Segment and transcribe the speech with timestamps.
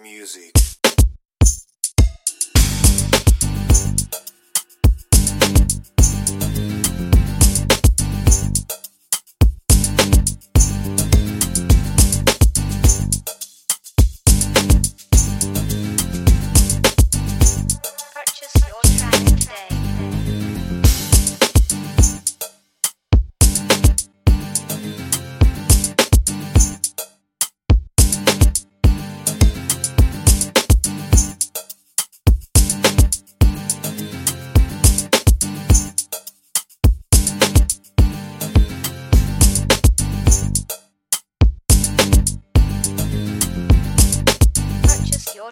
[0.00, 0.71] Music.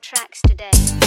[0.00, 0.97] Tracks today.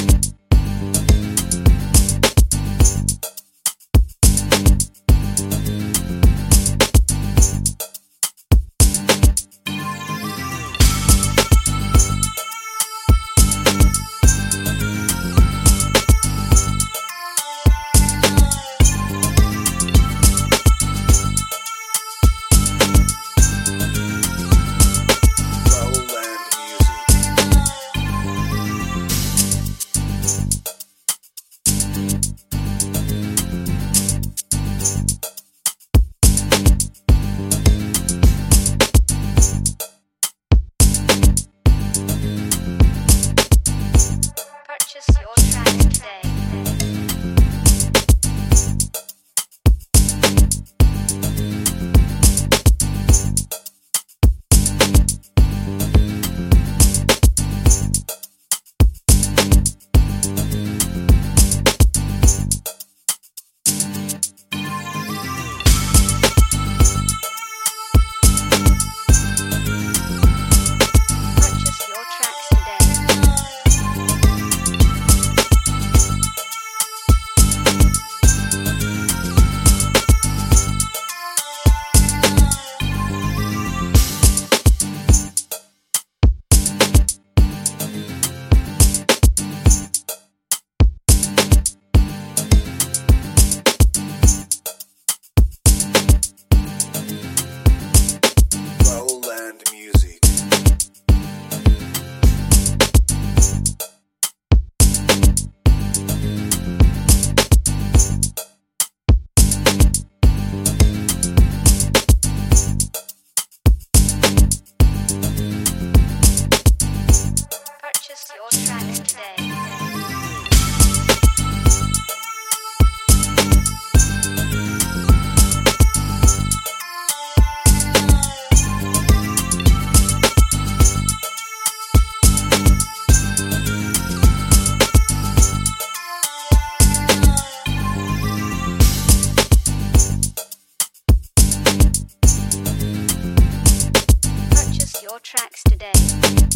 [145.11, 146.50] your tracks today.